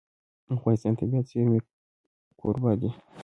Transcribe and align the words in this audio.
افغانستان 0.55 0.91
د 0.93 0.97
طبیعي 0.99 1.21
زیرمې 1.29 1.59
کوربه 2.39 2.71
دی. 2.81 2.89